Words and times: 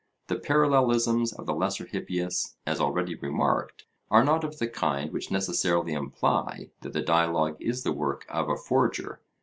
The 0.29 0.35
parallelisms 0.39 1.31
of 1.31 1.45
the 1.45 1.53
Lesser 1.53 1.85
Hippias, 1.85 2.55
as 2.65 2.81
already 2.81 3.13
remarked, 3.13 3.85
are 4.09 4.23
not 4.23 4.43
of 4.43 4.57
the 4.57 4.67
kind 4.67 5.13
which 5.13 5.29
necessarily 5.29 5.93
imply 5.93 6.71
that 6.81 6.93
the 6.93 7.03
dialogue 7.03 7.57
is 7.59 7.83
the 7.83 7.93
work 7.93 8.25
of 8.27 8.49
a 8.49 8.55
forger. 8.57 9.19